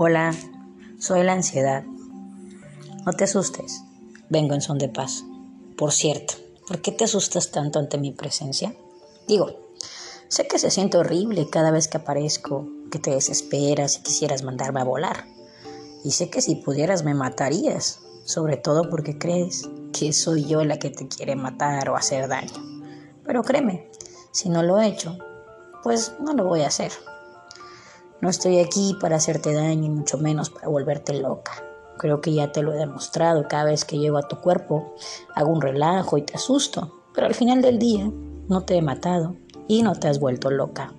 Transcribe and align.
Hola, 0.00 0.32
soy 1.00 1.24
la 1.24 1.32
ansiedad. 1.32 1.82
No 3.04 3.12
te 3.14 3.24
asustes, 3.24 3.82
vengo 4.28 4.54
en 4.54 4.60
son 4.60 4.78
de 4.78 4.88
paz. 4.88 5.24
Por 5.76 5.90
cierto, 5.90 6.34
¿por 6.68 6.80
qué 6.80 6.92
te 6.92 7.02
asustas 7.02 7.50
tanto 7.50 7.80
ante 7.80 7.98
mi 7.98 8.12
presencia? 8.12 8.72
Digo, 9.26 9.50
sé 10.28 10.46
que 10.46 10.60
se 10.60 10.70
siente 10.70 10.98
horrible 10.98 11.50
cada 11.50 11.72
vez 11.72 11.88
que 11.88 11.96
aparezco, 11.96 12.68
que 12.92 13.00
te 13.00 13.10
desesperas 13.10 13.96
y 13.96 14.02
quisieras 14.02 14.44
mandarme 14.44 14.80
a 14.80 14.84
volar. 14.84 15.24
Y 16.04 16.12
sé 16.12 16.30
que 16.30 16.42
si 16.42 16.54
pudieras 16.54 17.02
me 17.02 17.14
matarías, 17.14 17.98
sobre 18.24 18.56
todo 18.56 18.88
porque 18.90 19.18
crees 19.18 19.68
que 19.92 20.12
soy 20.12 20.44
yo 20.44 20.64
la 20.64 20.78
que 20.78 20.90
te 20.90 21.08
quiere 21.08 21.34
matar 21.34 21.90
o 21.90 21.96
hacer 21.96 22.28
daño. 22.28 22.54
Pero 23.24 23.42
créeme, 23.42 23.90
si 24.30 24.48
no 24.48 24.62
lo 24.62 24.78
he 24.78 24.86
hecho, 24.86 25.18
pues 25.82 26.12
no 26.20 26.34
lo 26.34 26.44
voy 26.44 26.60
a 26.60 26.68
hacer. 26.68 26.92
No 28.20 28.28
estoy 28.28 28.58
aquí 28.58 28.96
para 29.00 29.14
hacerte 29.14 29.52
daño 29.52 29.84
y 29.84 29.90
mucho 29.90 30.18
menos 30.18 30.50
para 30.50 30.66
volverte 30.66 31.20
loca. 31.20 31.52
Creo 31.98 32.20
que 32.20 32.34
ya 32.34 32.50
te 32.50 32.62
lo 32.62 32.72
he 32.72 32.76
demostrado. 32.76 33.46
Cada 33.46 33.66
vez 33.66 33.84
que 33.84 33.98
llego 33.98 34.18
a 34.18 34.26
tu 34.26 34.40
cuerpo, 34.40 34.96
hago 35.36 35.52
un 35.52 35.60
relajo 35.60 36.18
y 36.18 36.22
te 36.22 36.34
asusto. 36.34 37.00
Pero 37.14 37.28
al 37.28 37.36
final 37.36 37.62
del 37.62 37.78
día, 37.78 38.10
no 38.48 38.62
te 38.62 38.76
he 38.76 38.82
matado 38.82 39.36
y 39.68 39.84
no 39.84 39.94
te 39.94 40.08
has 40.08 40.18
vuelto 40.18 40.50
loca. 40.50 40.92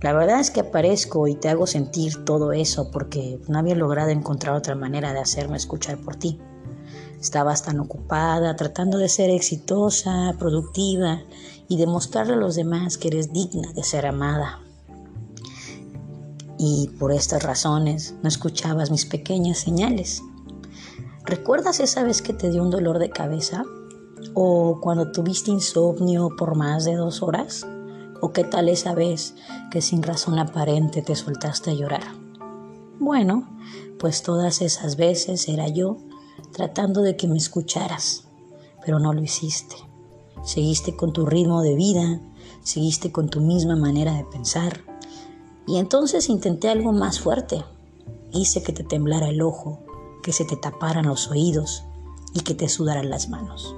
La 0.00 0.14
verdad 0.14 0.40
es 0.40 0.50
que 0.50 0.60
aparezco 0.60 1.28
y 1.28 1.34
te 1.34 1.50
hago 1.50 1.66
sentir 1.66 2.24
todo 2.24 2.52
eso 2.52 2.90
porque 2.90 3.38
no 3.48 3.58
había 3.58 3.74
logrado 3.74 4.08
encontrar 4.08 4.56
otra 4.56 4.74
manera 4.74 5.12
de 5.12 5.20
hacerme 5.20 5.58
escuchar 5.58 5.98
por 5.98 6.16
ti. 6.16 6.40
Estabas 7.20 7.62
tan 7.62 7.78
ocupada 7.78 8.56
tratando 8.56 8.96
de 8.96 9.10
ser 9.10 9.28
exitosa, 9.28 10.34
productiva 10.38 11.20
y 11.68 11.76
demostrarle 11.76 12.32
a 12.32 12.38
los 12.38 12.54
demás 12.54 12.96
que 12.96 13.08
eres 13.08 13.34
digna 13.34 13.70
de 13.74 13.84
ser 13.84 14.06
amada 14.06 14.60
y 16.62 16.88
por 16.98 17.10
estas 17.10 17.42
razones 17.42 18.14
no 18.22 18.28
escuchabas 18.28 18.90
mis 18.90 19.06
pequeñas 19.06 19.56
señales. 19.56 20.22
¿Recuerdas 21.24 21.80
esa 21.80 22.02
vez 22.02 22.20
que 22.20 22.34
te 22.34 22.50
dio 22.50 22.62
un 22.62 22.68
dolor 22.68 22.98
de 22.98 23.08
cabeza? 23.08 23.64
¿O 24.34 24.78
cuando 24.82 25.10
tuviste 25.10 25.50
insomnio 25.50 26.36
por 26.36 26.56
más 26.56 26.84
de 26.84 26.96
dos 26.96 27.22
horas? 27.22 27.66
¿O 28.20 28.34
qué 28.34 28.44
tal 28.44 28.68
esa 28.68 28.94
vez 28.94 29.34
que 29.70 29.80
sin 29.80 30.02
razón 30.02 30.38
aparente 30.38 31.00
te 31.00 31.16
soltaste 31.16 31.70
a 31.70 31.74
llorar? 31.74 32.04
Bueno, 32.98 33.48
pues 33.98 34.22
todas 34.22 34.60
esas 34.60 34.96
veces 34.96 35.48
era 35.48 35.66
yo 35.66 35.96
tratando 36.52 37.00
de 37.00 37.16
que 37.16 37.26
me 37.26 37.38
escucharas, 37.38 38.24
pero 38.84 38.98
no 38.98 39.14
lo 39.14 39.22
hiciste. 39.22 39.76
Seguiste 40.44 40.94
con 40.94 41.14
tu 41.14 41.24
ritmo 41.24 41.62
de 41.62 41.74
vida, 41.74 42.20
seguiste 42.62 43.10
con 43.12 43.30
tu 43.30 43.40
misma 43.40 43.76
manera 43.76 44.12
de 44.12 44.24
pensar, 44.24 44.84
y 45.70 45.78
entonces 45.78 46.28
intenté 46.28 46.68
algo 46.68 46.92
más 46.92 47.20
fuerte. 47.20 47.64
Hice 48.32 48.60
que 48.60 48.72
te 48.72 48.82
temblara 48.82 49.28
el 49.28 49.40
ojo, 49.40 49.78
que 50.20 50.32
se 50.32 50.44
te 50.44 50.56
taparan 50.56 51.06
los 51.06 51.30
oídos 51.30 51.84
y 52.34 52.40
que 52.40 52.54
te 52.54 52.68
sudaran 52.68 53.08
las 53.08 53.28
manos. 53.28 53.76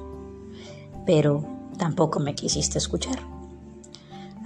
Pero 1.05 1.45
tampoco 1.77 2.19
me 2.19 2.35
quisiste 2.35 2.79
escuchar. 2.79 3.19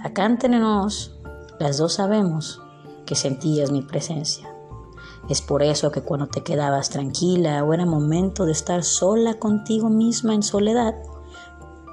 Acá 0.03 0.25
entre 0.25 0.49
las 0.59 1.77
dos 1.77 1.93
sabemos 1.93 2.61
que 3.05 3.15
sentías 3.15 3.71
mi 3.71 3.81
presencia. 3.81 4.53
Es 5.29 5.41
por 5.41 5.63
eso 5.63 5.89
que 5.89 6.01
cuando 6.01 6.27
te 6.27 6.43
quedabas 6.43 6.89
tranquila 6.89 7.63
o 7.63 7.73
era 7.73 7.85
momento 7.85 8.45
de 8.45 8.51
estar 8.51 8.83
sola 8.83 9.35
contigo 9.35 9.89
misma 9.89 10.35
en 10.35 10.43
soledad, 10.43 10.95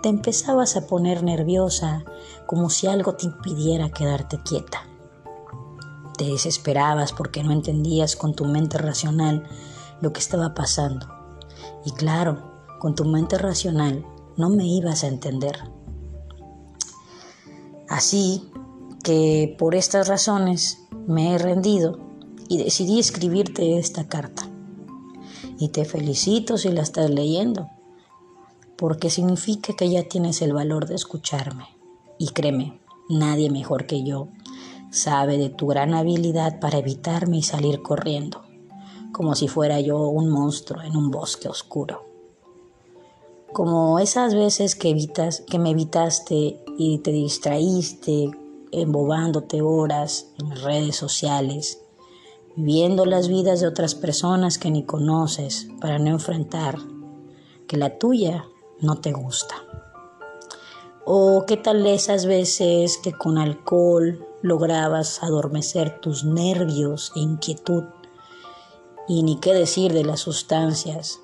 te 0.02 0.08
empezabas 0.08 0.76
a 0.76 0.88
poner 0.88 1.22
nerviosa 1.22 2.04
como 2.46 2.70
si 2.70 2.88
algo 2.88 3.14
te 3.14 3.26
impidiera 3.26 3.90
quedarte 3.90 4.40
quieta. 4.42 4.88
Te 6.16 6.24
desesperabas 6.24 7.12
porque 7.12 7.42
no 7.42 7.52
entendías 7.52 8.16
con 8.16 8.34
tu 8.34 8.44
mente 8.44 8.78
racional 8.78 9.44
lo 10.00 10.12
que 10.12 10.20
estaba 10.20 10.54
pasando. 10.54 11.08
Y 11.84 11.90
claro, 11.92 12.52
con 12.78 12.94
tu 12.94 13.04
mente 13.04 13.38
racional 13.38 14.04
no 14.36 14.48
me 14.48 14.66
ibas 14.66 15.04
a 15.04 15.08
entender. 15.08 15.58
Así 17.88 18.50
que 19.02 19.54
por 19.58 19.74
estas 19.74 20.08
razones 20.08 20.78
me 21.06 21.34
he 21.34 21.38
rendido 21.38 21.98
y 22.48 22.58
decidí 22.58 22.98
escribirte 22.98 23.78
esta 23.78 24.08
carta. 24.08 24.48
Y 25.58 25.68
te 25.68 25.84
felicito 25.84 26.58
si 26.58 26.70
la 26.70 26.82
estás 26.82 27.10
leyendo, 27.10 27.68
porque 28.76 29.10
significa 29.10 29.74
que 29.74 29.88
ya 29.88 30.08
tienes 30.08 30.42
el 30.42 30.52
valor 30.52 30.86
de 30.86 30.94
escucharme. 30.94 31.68
Y 32.18 32.28
créeme, 32.28 32.80
nadie 33.08 33.50
mejor 33.50 33.86
que 33.86 34.02
yo 34.02 34.28
Sabe 34.94 35.38
de 35.38 35.50
tu 35.50 35.66
gran 35.66 35.92
habilidad 35.92 36.60
para 36.60 36.78
evitarme 36.78 37.38
y 37.38 37.42
salir 37.42 37.82
corriendo, 37.82 38.42
como 39.10 39.34
si 39.34 39.48
fuera 39.48 39.80
yo 39.80 40.06
un 40.06 40.30
monstruo 40.30 40.82
en 40.82 40.96
un 40.96 41.10
bosque 41.10 41.48
oscuro. 41.48 42.04
Como 43.52 43.98
esas 43.98 44.36
veces 44.36 44.76
que, 44.76 44.90
evitas, 44.90 45.40
que 45.40 45.58
me 45.58 45.70
evitaste 45.70 46.62
y 46.78 46.98
te 46.98 47.10
distraíste 47.10 48.30
embobándote 48.70 49.62
horas 49.62 50.28
en 50.38 50.52
redes 50.62 50.94
sociales, 50.94 51.80
viviendo 52.54 53.04
las 53.04 53.26
vidas 53.26 53.60
de 53.60 53.66
otras 53.66 53.96
personas 53.96 54.58
que 54.58 54.70
ni 54.70 54.84
conoces 54.84 55.66
para 55.80 55.98
no 55.98 56.10
enfrentar 56.10 56.78
que 57.66 57.76
la 57.78 57.98
tuya 57.98 58.44
no 58.78 59.00
te 59.00 59.10
gusta. 59.10 59.56
O 61.06 61.44
qué 61.46 61.58
tal 61.58 61.84
esas 61.86 62.24
veces 62.24 62.96
que 62.96 63.12
con 63.12 63.36
alcohol 63.36 64.26
lograbas 64.40 65.22
adormecer 65.22 66.00
tus 66.00 66.24
nervios 66.24 67.12
e 67.14 67.20
inquietud. 67.20 67.84
Y 69.06 69.22
ni 69.22 69.36
qué 69.36 69.52
decir 69.52 69.92
de 69.92 70.04
las 70.04 70.20
sustancias 70.20 71.20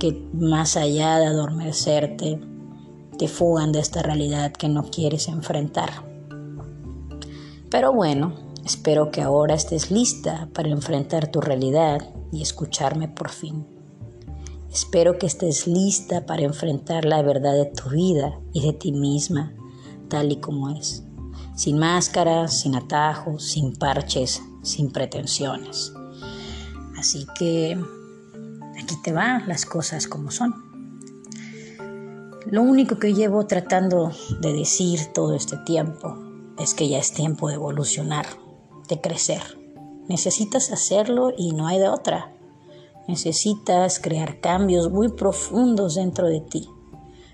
que 0.00 0.28
más 0.32 0.76
allá 0.76 1.18
de 1.18 1.26
adormecerte, 1.26 2.40
te 3.18 3.28
fugan 3.28 3.70
de 3.70 3.78
esta 3.78 4.02
realidad 4.02 4.50
que 4.50 4.68
no 4.68 4.90
quieres 4.90 5.28
enfrentar. 5.28 5.90
Pero 7.70 7.92
bueno, 7.92 8.34
espero 8.64 9.12
que 9.12 9.22
ahora 9.22 9.54
estés 9.54 9.92
lista 9.92 10.48
para 10.52 10.70
enfrentar 10.70 11.30
tu 11.30 11.40
realidad 11.40 12.00
y 12.32 12.42
escucharme 12.42 13.06
por 13.06 13.30
fin. 13.30 13.64
Espero 14.72 15.18
que 15.18 15.26
estés 15.26 15.66
lista 15.66 16.26
para 16.26 16.42
enfrentar 16.42 17.04
la 17.04 17.22
verdad 17.22 17.54
de 17.54 17.66
tu 17.66 17.90
vida 17.90 18.40
y 18.52 18.62
de 18.66 18.72
ti 18.72 18.92
misma, 18.92 19.54
tal 20.08 20.32
y 20.32 20.36
como 20.36 20.70
es 20.70 21.04
sin 21.54 21.78
máscaras, 21.78 22.60
sin 22.60 22.74
atajos, 22.74 23.44
sin 23.44 23.76
parches, 23.76 24.42
sin 24.62 24.90
pretensiones. 24.90 25.92
Así 26.98 27.26
que 27.38 27.78
aquí 28.80 28.94
te 29.02 29.12
van 29.12 29.46
las 29.48 29.66
cosas 29.66 30.06
como 30.06 30.30
son. 30.30 30.54
Lo 32.46 32.62
único 32.62 32.98
que 32.98 33.14
llevo 33.14 33.46
tratando 33.46 34.12
de 34.40 34.52
decir 34.52 35.00
todo 35.14 35.34
este 35.34 35.56
tiempo 35.58 36.18
es 36.58 36.74
que 36.74 36.88
ya 36.88 36.98
es 36.98 37.12
tiempo 37.12 37.48
de 37.48 37.54
evolucionar, 37.54 38.26
de 38.88 39.00
crecer. 39.00 39.42
Necesitas 40.08 40.70
hacerlo 40.70 41.32
y 41.36 41.52
no 41.52 41.66
hay 41.66 41.78
de 41.78 41.88
otra. 41.88 42.32
Necesitas 43.08 43.98
crear 43.98 44.40
cambios 44.40 44.90
muy 44.90 45.08
profundos 45.08 45.96
dentro 45.96 46.28
de 46.28 46.40
ti 46.40 46.68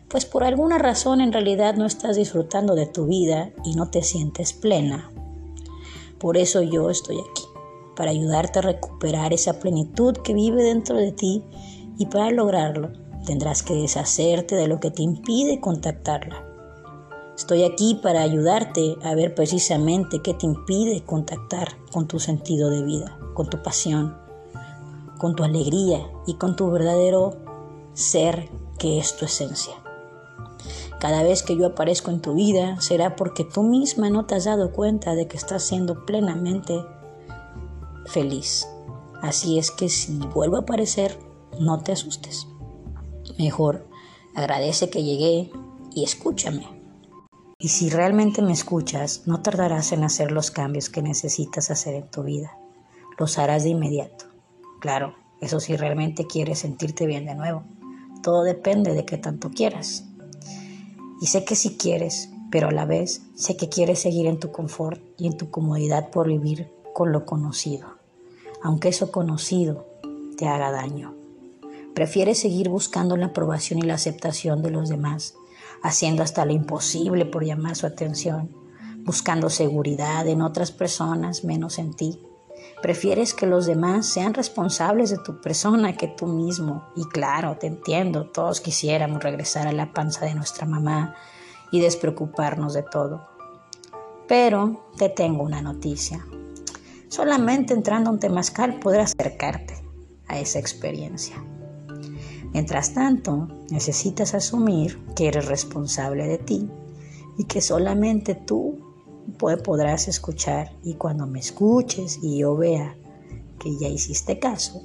pues 0.09 0.25
por 0.25 0.43
alguna 0.43 0.79
razón 0.79 1.21
en 1.21 1.33
realidad 1.33 1.75
no 1.75 1.85
estás 1.85 2.17
disfrutando 2.17 2.75
de 2.75 2.87
tu 2.87 3.07
vida 3.07 3.51
y 3.65 3.75
no 3.75 3.91
te 3.91 4.03
sientes 4.03 4.55
plena. 4.55 5.11
Por 6.19 6.37
eso 6.37 6.63
yo 6.63 6.91
estoy 6.91 7.19
aquí, 7.19 7.43
para 7.95 8.11
ayudarte 8.11 8.59
a 8.59 8.63
recuperar 8.63 9.33
esa 9.33 9.61
plenitud 9.61 10.15
que 10.17 10.35
vive 10.35 10.63
dentro 10.63 10.97
de 10.97 11.13
ti 11.13 11.45
y 11.99 12.07
para 12.07 12.31
lograrlo 12.31 12.91
tendrás 13.27 13.63
que 13.63 13.75
deshacerte 13.75 14.55
de 14.55 14.67
lo 14.67 14.81
que 14.81 14.91
te 14.91 15.03
impide 15.03 15.61
contactarla. 15.61 16.45
Estoy 17.37 17.63
aquí 17.63 18.01
para 18.03 18.23
ayudarte 18.23 18.97
a 19.03 19.15
ver 19.15 19.35
precisamente 19.35 20.23
qué 20.23 20.35
te 20.35 20.47
impide 20.47 21.05
contactar 21.05 21.69
con 21.93 22.09
tu 22.09 22.19
sentido 22.19 22.71
de 22.71 22.83
vida, 22.83 23.19
con 23.35 23.49
tu 23.49 23.63
pasión, 23.63 24.17
con 25.19 25.37
tu 25.37 25.45
alegría 25.45 26.11
y 26.27 26.35
con 26.35 26.57
tu 26.57 26.71
verdadero 26.71 27.37
ser 27.93 28.49
que 28.79 28.99
es 28.99 29.17
tu 29.17 29.25
esencia. 29.25 29.75
Cada 31.01 31.23
vez 31.23 31.43
que 31.43 31.57
yo 31.57 31.67
aparezco 31.67 32.11
en 32.11 32.21
tu 32.21 32.35
vida 32.35 32.81
será 32.81 33.15
porque 33.15 33.45
tú 33.45 33.63
misma 33.63 34.11
no 34.11 34.27
te 34.27 34.35
has 34.35 34.45
dado 34.45 34.73
cuenta 34.73 35.15
de 35.15 35.29
que 35.29 35.37
estás 35.37 35.63
siendo 35.63 36.05
plenamente 36.07 36.85
feliz. 38.07 38.67
Así 39.23 39.59
es 39.59 39.71
que 39.71 39.89
si 39.89 40.19
vuelvo 40.19 40.57
a 40.57 40.61
aparecer, 40.61 41.19
no 41.61 41.81
te 41.83 41.93
asustes. 41.93 42.47
Mejor 43.39 43.87
agradece 44.35 44.91
que 44.91 45.05
llegué 45.05 45.51
y 45.95 46.05
escúchame. 46.05 46.67
Y 47.59 47.69
si 47.69 47.91
realmente 47.91 48.43
me 48.43 48.53
escuchas, 48.53 49.23
no 49.27 49.43
tardarás 49.43 49.93
en 49.93 50.05
hacer 50.05 50.31
los 50.31 50.51
cambios 50.51 50.89
que 50.89 51.03
necesitas 51.03 51.71
hacer 51.71 51.95
en 51.95 52.09
tu 52.09 52.23
vida. 52.23 52.57
Los 53.19 53.39
harás 53.39 53.65
de 53.65 53.71
inmediato. 53.71 54.27
Claro, 54.81 55.15
eso 55.41 55.61
si 55.61 55.77
realmente 55.77 56.27
quieres 56.27 56.61
sentirte 56.61 57.07
bien 57.07 57.27
de 57.27 57.35
nuevo. 57.35 57.65
Todo 58.23 58.43
depende 58.43 58.95
de 58.95 59.05
qué 59.05 59.19
tanto 59.19 59.51
quieras. 59.51 60.05
Y 61.21 61.27
sé 61.27 61.45
que 61.45 61.57
sí 61.57 61.77
quieres, 61.77 62.31
pero 62.51 62.69
a 62.69 62.73
la 62.73 62.85
vez 62.85 63.23
sé 63.35 63.57
que 63.57 63.69
quieres 63.69 63.99
seguir 64.01 64.27
en 64.27 64.39
tu 64.39 64.51
confort 64.53 65.01
y 65.19 65.27
en 65.27 65.37
tu 65.37 65.51
comodidad 65.51 66.11
por 66.11 66.29
vivir 66.29 66.71
con 66.95 67.13
lo 67.13 67.25
conocido. 67.25 67.99
aunque 68.63 68.89
eso 68.89 69.13
conocido 69.13 69.87
te 70.37 70.49
haga 70.49 70.73
daño. 70.73 71.15
Prefieres 71.95 72.39
seguir 72.39 72.69
buscando 72.69 73.17
la 73.17 73.27
aprobación 73.27 73.79
y 73.79 73.83
la 73.83 73.95
aceptación 73.95 74.63
de 74.63 74.71
los 74.71 74.89
demás, 74.89 75.35
haciendo 75.83 76.23
hasta 76.23 76.45
lo 76.45 76.53
imposible 76.53 77.25
por 77.25 77.45
llamar 77.45 77.77
su 77.77 77.87
atención, 77.87 78.51
buscando 79.05 79.51
seguridad 79.51 80.27
en 80.27 80.43
otras 80.43 80.73
personas 80.73 81.45
menos 81.45 81.79
en 81.79 81.95
ti. 81.95 82.21
Prefieres 82.83 83.35
que 83.35 83.47
los 83.47 83.67
demás 83.67 84.07
sean 84.07 84.35
responsables 84.35 85.11
de 85.11 85.19
tu 85.19 85.41
persona 85.41 85.97
que 85.97 86.09
tú 86.09 86.27
mismo. 86.27 86.89
Y 86.95 87.05
claro, 87.05 87.57
te 87.59 87.67
entiendo, 87.67 88.27
todos 88.31 88.61
quisiéramos 88.61 89.23
regresar 89.23 89.67
a 89.67 89.73
la 89.73 89.93
panza 89.93 90.25
de 90.25 90.35
nuestra 90.35 90.67
mamá 90.67 91.15
y 91.73 91.81
despreocuparnos 91.81 92.75
de 92.75 92.83
todo. 92.83 93.27
Pero 94.27 94.87
te 94.97 95.09
tengo 95.09 95.43
una 95.43 95.63
noticia. 95.63 96.25
Solamente 97.09 97.75
entrando 97.75 98.11
a 98.11 98.13
un 98.13 98.21
temazcal 98.21 98.79
podrás 98.79 99.15
acercarte 99.19 99.83
a 100.29 100.39
esa 100.39 100.59
experiencia. 100.59 101.43
Mientras 102.53 102.95
tanto, 102.95 103.49
necesitas 103.71 104.35
asumir 104.35 104.99
que 105.15 105.29
eres 105.29 105.47
responsable 105.47 106.27
de 106.27 106.39
ti 106.39 106.71
y 107.37 107.45
que 107.45 107.61
solamente 107.61 108.35
tú 108.35 108.88
podrás 109.37 110.09
escuchar 110.09 110.73
y 110.83 110.95
cuando 110.95 111.27
me 111.27 111.41
escuches 111.41 112.19
y 112.23 112.39
yo 112.39 112.57
vea 112.57 112.97
que 113.59 113.77
ya 113.77 113.89
hiciste 113.89 114.39
caso, 114.39 114.83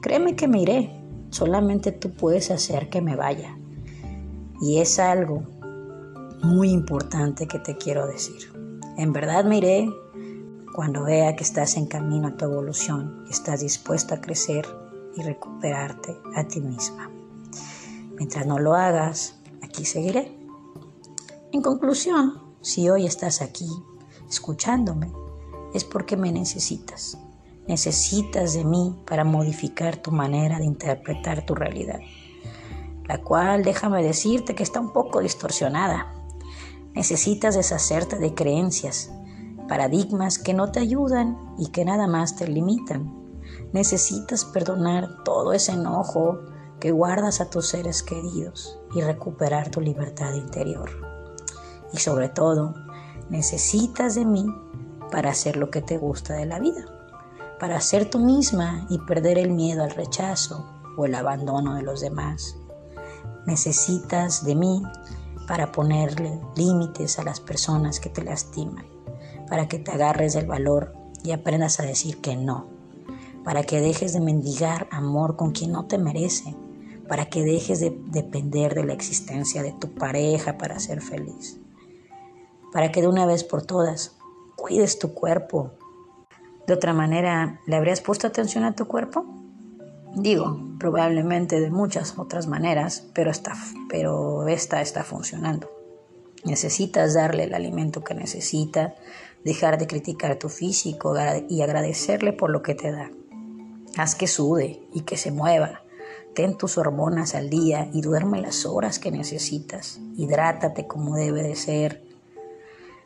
créeme 0.00 0.36
que 0.36 0.48
me 0.48 0.62
iré. 0.62 0.96
Solamente 1.30 1.92
tú 1.92 2.10
puedes 2.10 2.50
hacer 2.50 2.88
que 2.88 3.00
me 3.00 3.16
vaya. 3.16 3.56
Y 4.60 4.78
es 4.78 4.98
algo 4.98 5.42
muy 6.42 6.70
importante 6.70 7.46
que 7.46 7.58
te 7.58 7.76
quiero 7.76 8.06
decir. 8.06 8.52
En 8.96 9.12
verdad 9.12 9.44
me 9.44 9.58
iré 9.58 9.88
cuando 10.74 11.04
vea 11.04 11.36
que 11.36 11.44
estás 11.44 11.76
en 11.76 11.86
camino 11.86 12.28
a 12.28 12.36
tu 12.36 12.44
evolución 12.44 13.24
y 13.26 13.30
estás 13.30 13.60
dispuesto 13.60 14.14
a 14.14 14.20
crecer 14.20 14.66
y 15.16 15.22
recuperarte 15.22 16.16
a 16.36 16.44
ti 16.44 16.60
misma. 16.60 17.10
Mientras 18.16 18.46
no 18.46 18.58
lo 18.58 18.74
hagas, 18.74 19.36
aquí 19.62 19.84
seguiré. 19.84 20.36
En 21.52 21.62
conclusión, 21.62 22.39
si 22.62 22.90
hoy 22.90 23.06
estás 23.06 23.40
aquí 23.40 23.68
escuchándome, 24.28 25.10
es 25.72 25.84
porque 25.84 26.16
me 26.16 26.30
necesitas. 26.30 27.16
Necesitas 27.66 28.52
de 28.52 28.64
mí 28.64 29.00
para 29.06 29.24
modificar 29.24 29.96
tu 29.96 30.10
manera 30.10 30.58
de 30.58 30.66
interpretar 30.66 31.46
tu 31.46 31.54
realidad, 31.54 32.00
la 33.06 33.22
cual 33.22 33.64
déjame 33.64 34.02
decirte 34.02 34.54
que 34.54 34.62
está 34.62 34.80
un 34.80 34.92
poco 34.92 35.20
distorsionada. 35.20 36.12
Necesitas 36.94 37.54
deshacerte 37.54 38.18
de 38.18 38.34
creencias, 38.34 39.10
paradigmas 39.68 40.38
que 40.38 40.52
no 40.52 40.70
te 40.70 40.80
ayudan 40.80 41.38
y 41.56 41.68
que 41.68 41.84
nada 41.84 42.08
más 42.08 42.36
te 42.36 42.46
limitan. 42.46 43.16
Necesitas 43.72 44.44
perdonar 44.44 45.22
todo 45.24 45.52
ese 45.52 45.72
enojo 45.72 46.40
que 46.78 46.90
guardas 46.90 47.40
a 47.40 47.48
tus 47.48 47.68
seres 47.68 48.02
queridos 48.02 48.78
y 48.94 49.00
recuperar 49.00 49.70
tu 49.70 49.80
libertad 49.80 50.34
interior. 50.34 51.09
Y 51.92 51.98
sobre 51.98 52.28
todo, 52.28 52.74
necesitas 53.28 54.14
de 54.14 54.24
mí 54.24 54.46
para 55.10 55.30
hacer 55.30 55.56
lo 55.56 55.70
que 55.70 55.82
te 55.82 55.98
gusta 55.98 56.34
de 56.34 56.46
la 56.46 56.58
vida, 56.58 56.84
para 57.58 57.80
ser 57.80 58.08
tú 58.08 58.18
misma 58.18 58.86
y 58.90 58.98
perder 58.98 59.38
el 59.38 59.50
miedo 59.50 59.82
al 59.82 59.90
rechazo 59.90 60.66
o 60.96 61.06
el 61.06 61.14
abandono 61.14 61.74
de 61.74 61.82
los 61.82 62.00
demás. 62.00 62.56
Necesitas 63.46 64.44
de 64.44 64.54
mí 64.54 64.82
para 65.48 65.72
ponerle 65.72 66.40
límites 66.56 67.18
a 67.18 67.24
las 67.24 67.40
personas 67.40 67.98
que 67.98 68.08
te 68.08 68.22
lastiman 68.22 68.90
para 69.50 69.66
que 69.66 69.80
te 69.80 69.90
agarres 69.90 70.34
del 70.34 70.46
valor 70.46 70.94
y 71.24 71.32
aprendas 71.32 71.80
a 71.80 71.82
decir 71.82 72.20
que 72.20 72.36
no, 72.36 72.68
para 73.44 73.64
que 73.64 73.80
dejes 73.80 74.14
de 74.14 74.20
mendigar 74.20 74.86
amor 74.92 75.36
con 75.36 75.50
quien 75.50 75.72
no 75.72 75.86
te 75.86 75.98
merece, 75.98 76.54
para 77.08 77.26
que 77.26 77.42
dejes 77.42 77.80
de 77.80 77.90
depender 78.06 78.74
de 78.74 78.84
la 78.84 78.92
existencia 78.92 79.64
de 79.64 79.72
tu 79.72 79.92
pareja 79.92 80.56
para 80.56 80.78
ser 80.78 81.02
feliz, 81.02 81.59
para 82.72 82.92
que 82.92 83.00
de 83.00 83.08
una 83.08 83.26
vez 83.26 83.44
por 83.44 83.62
todas 83.62 84.16
cuides 84.56 84.98
tu 84.98 85.14
cuerpo. 85.14 85.72
De 86.66 86.74
otra 86.74 86.92
manera, 86.92 87.60
¿le 87.66 87.76
habrías 87.76 88.00
puesto 88.00 88.26
atención 88.26 88.64
a 88.64 88.74
tu 88.74 88.86
cuerpo? 88.86 89.24
Digo, 90.14 90.60
probablemente 90.78 91.60
de 91.60 91.70
muchas 91.70 92.18
otras 92.18 92.46
maneras, 92.46 93.06
pero, 93.14 93.30
está, 93.30 93.54
pero 93.88 94.48
esta 94.48 94.80
está 94.82 95.04
funcionando. 95.04 95.70
Necesitas 96.44 97.14
darle 97.14 97.44
el 97.44 97.54
alimento 97.54 98.02
que 98.02 98.14
necesita, 98.14 98.94
dejar 99.44 99.78
de 99.78 99.86
criticar 99.86 100.36
tu 100.38 100.48
físico 100.48 101.14
y 101.48 101.62
agradecerle 101.62 102.32
por 102.32 102.50
lo 102.50 102.62
que 102.62 102.74
te 102.74 102.90
da. 102.90 103.10
Haz 103.96 104.14
que 104.14 104.26
sude 104.26 104.86
y 104.92 105.02
que 105.02 105.16
se 105.16 105.30
mueva. 105.30 105.82
Ten 106.34 106.56
tus 106.56 106.78
hormonas 106.78 107.34
al 107.34 107.50
día 107.50 107.88
y 107.92 108.02
duerme 108.02 108.40
las 108.40 108.64
horas 108.64 108.98
que 108.98 109.10
necesitas. 109.10 110.00
Hidrátate 110.16 110.86
como 110.86 111.16
debe 111.16 111.42
de 111.42 111.56
ser. 111.56 112.09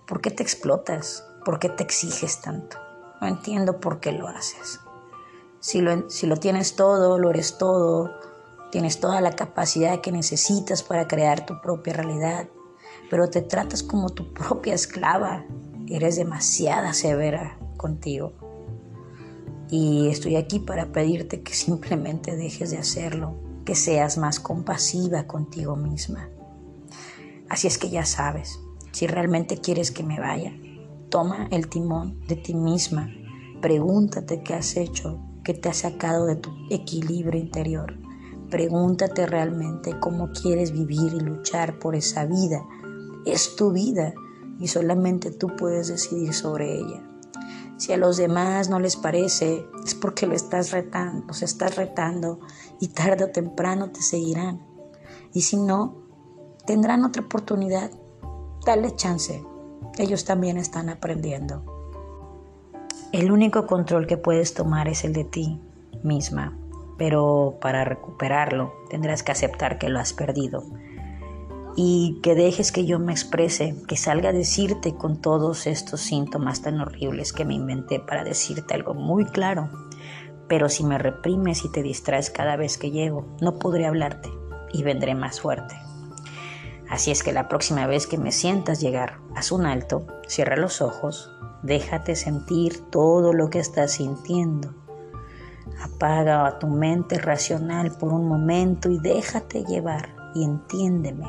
¿Por 0.06 0.20
qué 0.20 0.30
te 0.30 0.42
explotas? 0.42 1.24
¿Por 1.46 1.58
qué 1.58 1.70
te 1.70 1.82
exiges 1.82 2.42
tanto? 2.42 2.76
No 3.22 3.26
entiendo 3.26 3.80
por 3.80 4.00
qué 4.00 4.12
lo 4.12 4.28
haces. 4.28 4.80
Si 5.60 5.80
lo, 5.80 6.10
si 6.10 6.26
lo 6.26 6.36
tienes 6.36 6.76
todo, 6.76 7.18
lo 7.18 7.30
eres 7.30 7.56
todo, 7.56 8.10
tienes 8.70 9.00
toda 9.00 9.22
la 9.22 9.32
capacidad 9.32 10.02
que 10.02 10.12
necesitas 10.12 10.82
para 10.82 11.08
crear 11.08 11.46
tu 11.46 11.58
propia 11.62 11.94
realidad, 11.94 12.48
pero 13.08 13.30
te 13.30 13.40
tratas 13.40 13.82
como 13.82 14.10
tu 14.10 14.34
propia 14.34 14.74
esclava. 14.74 15.44
Eres 15.86 16.16
demasiada 16.16 16.92
severa 16.92 17.58
contigo. 17.78 18.34
Y 19.70 20.08
estoy 20.08 20.36
aquí 20.36 20.58
para 20.58 20.92
pedirte 20.92 21.42
que 21.42 21.54
simplemente 21.54 22.36
dejes 22.36 22.70
de 22.70 22.78
hacerlo, 22.78 23.36
que 23.64 23.74
seas 23.74 24.18
más 24.18 24.38
compasiva 24.38 25.26
contigo 25.26 25.76
misma. 25.76 26.28
Así 27.48 27.66
es 27.66 27.78
que 27.78 27.88
ya 27.88 28.04
sabes, 28.04 28.58
si 28.94 29.06
realmente 29.06 29.58
quieres 29.58 29.90
que 29.90 30.04
me 30.04 30.20
vaya, 30.20 30.54
toma 31.10 31.48
el 31.50 31.68
timón 31.68 32.20
de 32.28 32.36
ti 32.36 32.54
misma, 32.54 33.10
pregúntate 33.60 34.42
qué 34.42 34.54
has 34.54 34.76
hecho, 34.76 35.20
qué 35.42 35.52
te 35.52 35.68
ha 35.68 35.74
sacado 35.74 36.26
de 36.26 36.36
tu 36.36 36.50
equilibrio 36.70 37.40
interior. 37.40 37.98
Pregúntate 38.48 39.26
realmente 39.26 39.98
cómo 40.00 40.30
quieres 40.30 40.70
vivir 40.70 41.12
y 41.12 41.20
luchar 41.20 41.78
por 41.80 41.96
esa 41.96 42.24
vida 42.24 42.64
es 43.24 43.56
tu 43.56 43.72
vida 43.72 44.14
y 44.60 44.68
solamente 44.68 45.32
tú 45.32 45.48
puedes 45.56 45.88
decidir 45.88 46.32
sobre 46.32 46.78
ella. 46.78 47.02
Si 47.76 47.92
a 47.92 47.96
los 47.96 48.16
demás 48.16 48.68
no 48.68 48.78
les 48.78 48.96
parece, 48.96 49.66
es 49.84 49.94
porque 49.96 50.26
lo 50.26 50.34
estás 50.34 50.70
retando, 50.70 51.26
los 51.26 51.42
estás 51.42 51.74
retando 51.76 52.38
y 52.80 52.88
tarde 52.88 53.24
o 53.24 53.30
temprano 53.30 53.90
te 53.90 54.00
seguirán. 54.00 54.64
Y 55.32 55.42
si 55.42 55.56
no, 55.56 56.04
tendrán 56.66 57.04
otra 57.04 57.22
oportunidad. 57.22 57.90
Dale 58.64 58.96
chance. 58.96 59.44
Ellos 59.98 60.24
también 60.24 60.56
están 60.56 60.88
aprendiendo. 60.88 61.62
El 63.12 63.30
único 63.30 63.66
control 63.66 64.06
que 64.06 64.16
puedes 64.16 64.54
tomar 64.54 64.88
es 64.88 65.04
el 65.04 65.12
de 65.12 65.24
ti 65.24 65.60
misma, 66.02 66.56
pero 66.96 67.58
para 67.60 67.84
recuperarlo 67.84 68.72
tendrás 68.88 69.22
que 69.22 69.32
aceptar 69.32 69.78
que 69.78 69.90
lo 69.90 70.00
has 70.00 70.14
perdido 70.14 70.64
y 71.76 72.20
que 72.22 72.34
dejes 72.34 72.72
que 72.72 72.86
yo 72.86 72.98
me 72.98 73.12
exprese, 73.12 73.76
que 73.86 73.96
salga 73.96 74.30
a 74.30 74.32
decirte 74.32 74.94
con 74.94 75.20
todos 75.20 75.66
estos 75.66 76.00
síntomas 76.00 76.62
tan 76.62 76.80
horribles 76.80 77.32
que 77.32 77.44
me 77.44 77.54
inventé 77.54 78.00
para 78.00 78.24
decirte 78.24 78.74
algo 78.74 78.94
muy 78.94 79.26
claro. 79.26 79.68
Pero 80.48 80.68
si 80.68 80.84
me 80.84 80.98
reprimes 80.98 81.64
y 81.64 81.70
te 81.70 81.82
distraes 81.82 82.30
cada 82.30 82.56
vez 82.56 82.78
que 82.78 82.90
llego, 82.90 83.26
no 83.40 83.58
podré 83.58 83.86
hablarte 83.86 84.30
y 84.72 84.82
vendré 84.82 85.14
más 85.14 85.40
fuerte. 85.40 85.74
Así 86.94 87.10
es 87.10 87.24
que 87.24 87.32
la 87.32 87.48
próxima 87.48 87.88
vez 87.88 88.06
que 88.06 88.18
me 88.18 88.30
sientas 88.30 88.80
llegar, 88.80 89.18
haz 89.34 89.50
un 89.50 89.66
alto, 89.66 90.06
cierra 90.28 90.56
los 90.56 90.80
ojos, 90.80 91.28
déjate 91.64 92.14
sentir 92.14 92.88
todo 92.88 93.32
lo 93.32 93.50
que 93.50 93.58
estás 93.58 93.94
sintiendo. 93.94 94.72
Apaga 95.82 96.46
a 96.46 96.60
tu 96.60 96.68
mente 96.68 97.18
racional 97.18 97.90
por 97.98 98.12
un 98.12 98.28
momento 98.28 98.90
y 98.90 99.00
déjate 99.00 99.64
llevar 99.64 100.14
y 100.36 100.44
entiéndeme 100.44 101.26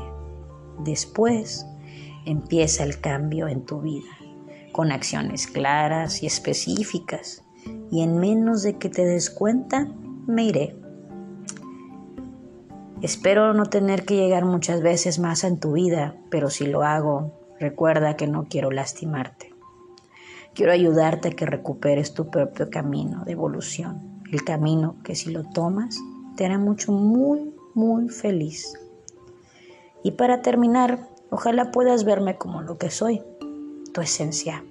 Después 0.84 1.66
empieza 2.26 2.84
el 2.84 3.00
cambio 3.00 3.48
en 3.48 3.66
tu 3.66 3.80
vida, 3.80 4.12
con 4.70 4.92
acciones 4.92 5.48
claras 5.48 6.22
y 6.22 6.26
específicas, 6.26 7.42
y 7.90 8.02
en 8.02 8.18
menos 8.18 8.62
de 8.62 8.78
que 8.78 8.88
te 8.88 9.04
des 9.04 9.30
cuenta, 9.30 9.88
me 10.28 10.44
iré. 10.44 10.76
Espero 13.02 13.52
no 13.52 13.66
tener 13.66 14.06
que 14.06 14.16
llegar 14.16 14.46
muchas 14.46 14.80
veces 14.80 15.18
más 15.18 15.44
en 15.44 15.60
tu 15.60 15.72
vida, 15.72 16.16
pero 16.30 16.48
si 16.48 16.66
lo 16.66 16.82
hago, 16.82 17.32
recuerda 17.60 18.16
que 18.16 18.26
no 18.26 18.46
quiero 18.48 18.70
lastimarte. 18.70 19.54
Quiero 20.54 20.72
ayudarte 20.72 21.28
a 21.28 21.30
que 21.32 21.44
recuperes 21.44 22.14
tu 22.14 22.30
propio 22.30 22.70
camino 22.70 23.22
de 23.26 23.32
evolución, 23.32 24.22
el 24.32 24.42
camino 24.44 24.96
que 25.04 25.14
si 25.14 25.30
lo 25.30 25.44
tomas 25.44 25.98
te 26.36 26.46
hará 26.46 26.58
mucho, 26.58 26.90
muy, 26.90 27.54
muy 27.74 28.08
feliz. 28.08 28.72
Y 30.02 30.12
para 30.12 30.40
terminar, 30.40 31.06
ojalá 31.28 31.72
puedas 31.72 32.04
verme 32.04 32.38
como 32.38 32.62
lo 32.62 32.78
que 32.78 32.90
soy, 32.90 33.22
tu 33.92 34.00
esencia. 34.00 34.64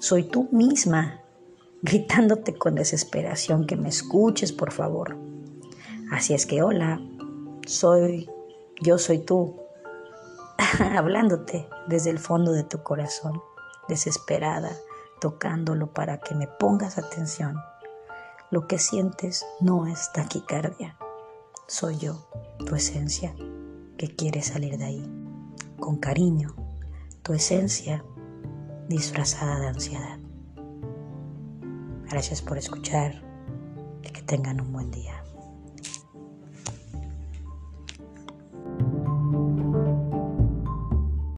Soy 0.00 0.24
tú 0.24 0.48
misma, 0.50 1.20
gritándote 1.82 2.54
con 2.54 2.74
desesperación 2.74 3.68
que 3.68 3.76
me 3.76 3.88
escuches, 3.88 4.52
por 4.52 4.72
favor. 4.72 5.16
Así 6.10 6.34
es 6.34 6.46
que 6.46 6.62
hola, 6.62 7.00
soy, 7.66 8.30
yo 8.80 8.96
soy 8.96 9.18
tú, 9.18 9.56
hablándote 10.96 11.68
desde 11.88 12.10
el 12.10 12.18
fondo 12.18 12.52
de 12.52 12.62
tu 12.62 12.82
corazón, 12.82 13.42
desesperada, 13.88 14.70
tocándolo 15.20 15.92
para 15.92 16.18
que 16.18 16.36
me 16.36 16.46
pongas 16.46 16.96
atención. 16.96 17.56
Lo 18.52 18.68
que 18.68 18.78
sientes 18.78 19.44
no 19.60 19.88
es 19.88 20.12
taquicardia, 20.12 20.96
soy 21.66 21.98
yo, 21.98 22.28
tu 22.64 22.76
esencia, 22.76 23.34
que 23.98 24.14
quiere 24.14 24.42
salir 24.42 24.78
de 24.78 24.84
ahí. 24.84 25.12
Con 25.80 25.96
cariño, 25.96 26.54
tu 27.22 27.32
esencia 27.32 28.04
disfrazada 28.88 29.58
de 29.58 29.66
ansiedad. 29.66 30.18
Gracias 32.08 32.40
por 32.40 32.56
escuchar 32.56 33.24
y 34.02 34.10
que 34.10 34.22
tengan 34.22 34.60
un 34.60 34.72
buen 34.72 34.92
día. 34.92 35.25